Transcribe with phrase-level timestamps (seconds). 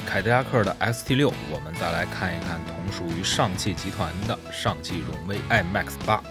[0.00, 6.22] 凯迪拉克的 XT 六，我们再来看一看同属于上汽集团的上汽荣威 iMAX 八。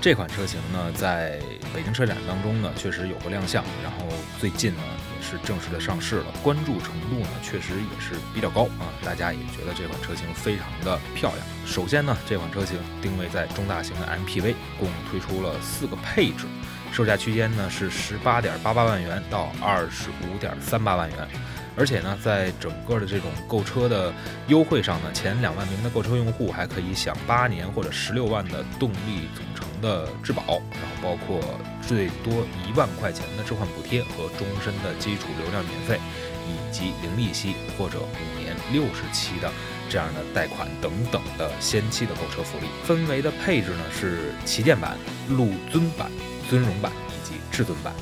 [0.00, 1.38] 这款车型呢，在
[1.74, 4.06] 北京车展当中呢，确实有过亮相，然后
[4.38, 4.82] 最近呢
[5.16, 11.46] 也是正式的上市了，关注程度呢确实也是比较高啊，大家也觉得这款车型非常的漂亮。
[11.66, 16.46] 首先呢，这款车型定位在中大型的 MPV，共推出了四个配置，
[16.92, 21.28] 售价区间呢是十八点八八万元到二十五点三八万元。
[21.76, 24.12] 而且呢，在整个的这种购车的
[24.48, 31.40] 优惠上呢，前两万名的购车用户还可以享八年或者十六万的动力总成的质保，然后包括
[31.86, 36.00] 最多一万块钱的置换补贴和终身的基础流量免费，
[36.46, 39.50] 以及零利息或者五年六十期的
[39.88, 42.66] 这样的贷款等等的先期的购车福利。
[42.84, 46.10] 分为的配置呢是旗舰版、陆尊版、
[46.48, 47.94] 尊荣版以及至尊版。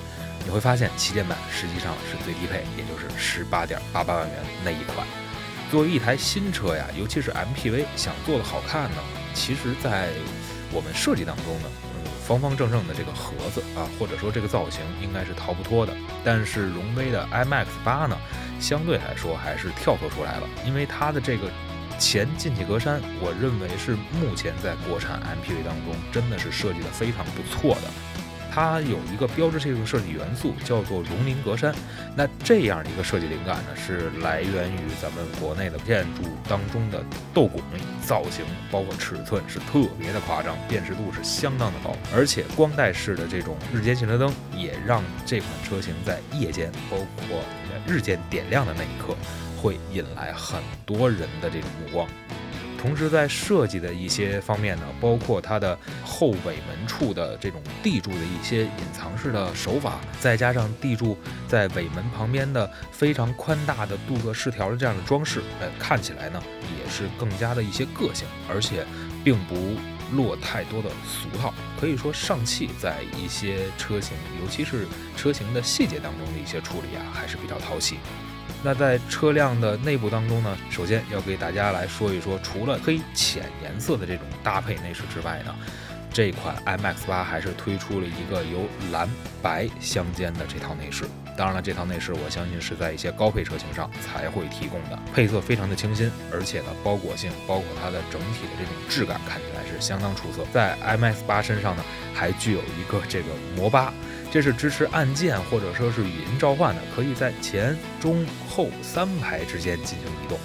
[0.48, 5.06] 你会发现旗舰版实际上是最低配，也就是十八点八八万元那一款。
[5.70, 8.96] 作为一台新车呀，尤其是 MPV，想做的好看呢，
[9.34, 10.08] 其实在
[10.72, 15.94] 我们设计当中呢，嗯，方方正正的这个盒子啊，或者说这个造型应该是逃不脱的。
[16.24, 18.16] 但是荣威的 iMAX 八呢，
[18.58, 21.50] 相对来说还是跳脱出来了，因为它的这个
[21.98, 27.90] 前进气格栅，我认为是目前在国产 MPV 当中真的是设计的非常不错的。
[28.58, 31.72] 它有一个标志性的设计元素，叫做绒林格栅。
[32.16, 37.00] 那这样的一个设计灵感呢，是来源于咱们国内的建筑当中的
[37.32, 37.62] 斗拱，
[38.04, 41.94] 造型包括尺寸是特别的夸张，辨识度是相当的高。
[42.12, 47.40] 而且光带式的这种日间行车灯，也让这款车型在夜间，包括
[47.86, 49.14] 日间点亮的那一刻，
[49.56, 52.08] 会引来很多人的这种目光。
[52.78, 61.18] 同时，在设计的一些方面呢，包括它的后尾门处的这种地柱的一些隐藏式的手法，再加上地柱
[61.48, 66.40] 在尾门旁边的非常宽大的镀铬饰条的这样的装饰，呃，看起来呢
[66.78, 68.86] 也是更加的一些个性，而且
[69.24, 69.74] 并不
[70.14, 71.52] 落太多的俗套。
[71.80, 77.96] 可以说，上汽在一些车型，尤其是车型的细节当中的一些处理啊，还是比较讨喜。
[78.62, 85.54] 那在车辆的内部当中呢，首先要给大家来说一说，除了黑浅颜色的这种搭配内饰之外呢，
[86.12, 89.08] 这款 iMAX 八还是推出了一个由蓝
[89.40, 91.04] 白相间的这套内饰。
[91.38, 100.44] 当然了，这套内饰我相信是在一些高配车型上才会提供的，配色非常的清新，而且呢，包裹性包括它的整体的这种质感看起来是相当出色。
[100.52, 103.94] 在 M S 八身上呢，还具有一个这个魔八。
[104.32, 110.36] 这是支持按键或者说是语音召唤的，可以在前、中、后三排之间进行移动，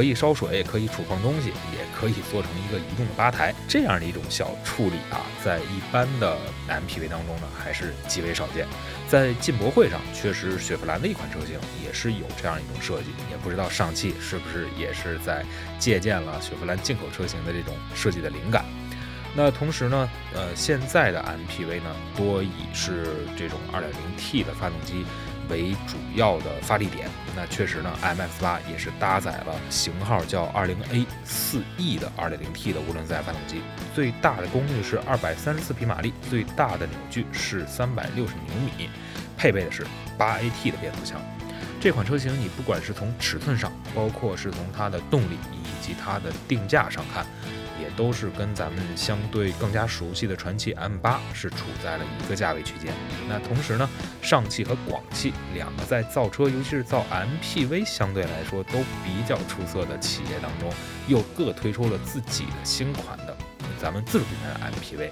[0.00, 3.54] 可以烧水，可以储放东西，也可以做成一个移动的吧台。
[3.68, 6.38] 这样的一种小处理啊，在一般的
[6.70, 8.66] MPV 当中呢，还是极为少见。
[9.06, 15.44] 在进博会上，确实雪佛兰的一款车型也是有这样一种设计，也不知道上汽是不是也是在
[15.78, 18.64] 借鉴了雪佛兰进口车型的这种设计的灵感。
[19.36, 23.04] 那同时呢，呃，现在的 MPV 呢，多以是
[23.36, 25.04] 这种 2.0T 的发动机
[25.50, 27.08] 为主要的发力点。
[27.36, 33.60] 那确实呢，MX 八也是搭载了型号叫 20A 4E 的 2.0T 的涡轮增压发动机，
[33.94, 38.88] 最大的功率是234匹马力，最大的扭矩是360牛米，
[39.36, 39.86] 配备的是
[40.18, 41.20] 8AT 的变速箱。
[41.80, 47.24] 这款车型你不管是从尺寸上，包括是从它的动力以及它的定价上看。
[47.80, 52.92] 也都是跟咱们相对更加熟悉的传祺 M8 是处在了一个价位区间。
[53.28, 53.88] 那同时呢，
[54.20, 60.70] 上汽和广汽两个在造车，尤其是造 MPV 相对来说都比较出色的企业当中，
[61.08, 63.36] 又各推出了自己的新款的
[63.80, 65.10] 咱们自主品牌的 MPV。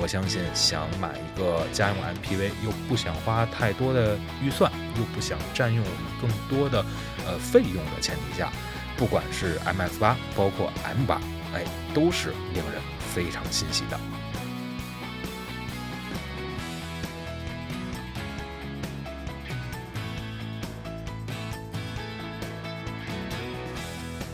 [0.00, 6.84] 我相信想买一个家用 MPV，又不想花太多的预算，又不想占用我们更多的
[7.26, 8.52] 呃费用的前提下，
[8.96, 11.37] 不管是 MX8，包括 M8。
[11.54, 11.64] 哎，
[11.94, 13.98] 都是令人非常欣喜的。